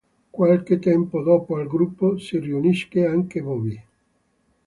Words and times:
Qualche 0.31 0.79
tempo 0.79 1.21
dopo 1.21 1.57
al 1.57 1.67
gruppo 1.67 2.17
si 2.17 2.39
riunisce 2.39 3.05
anche 3.05 3.39
Bobby. 3.39 3.83